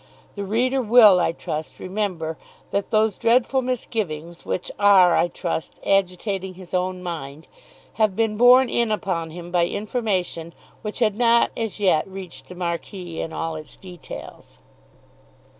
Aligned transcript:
The 0.33 0.43
reader 0.43 0.81
will, 0.81 1.19
I 1.19 1.31
trust, 1.31 1.79
remember 1.79 2.35
that 2.71 2.89
those 2.89 3.17
dreadful 3.19 3.61
misgivings, 3.61 4.43
which 4.43 4.71
are 4.79 5.15
I 5.15 5.27
trust 5.27 5.75
agitating 5.85 6.55
his 6.55 6.73
own 6.73 7.03
mind, 7.03 7.45
have 8.01 8.15
been 8.15 8.35
borne 8.35 8.67
in 8.67 8.91
upon 8.91 9.29
him 9.29 9.51
by 9.51 9.67
information 9.67 10.53
which 10.81 10.97
had 10.97 11.13
not 11.15 11.51
as 11.55 11.79
yet 11.79 12.07
reached 12.07 12.47
the 12.49 12.55
Marquis 12.55 13.19
in 13.21 13.31
all 13.31 13.55
its 13.55 13.77
details. 13.77 14.57